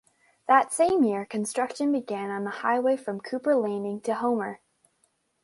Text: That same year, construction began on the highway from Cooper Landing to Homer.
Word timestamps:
That 0.47 0.73
same 0.73 1.03
year, 1.03 1.27
construction 1.27 1.91
began 1.91 2.31
on 2.31 2.43
the 2.43 2.49
highway 2.65 2.97
from 2.97 3.21
Cooper 3.21 3.55
Landing 3.55 4.01
to 4.01 4.15
Homer. 4.15 4.59